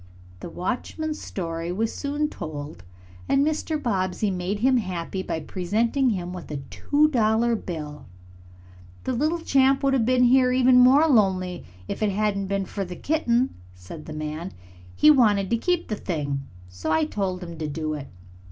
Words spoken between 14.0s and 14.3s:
the